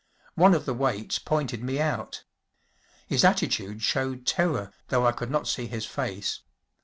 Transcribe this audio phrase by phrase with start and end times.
[0.33, 2.23] One of the waits pointed me out.
[3.05, 6.39] His attitude showed terror though I could not see his face.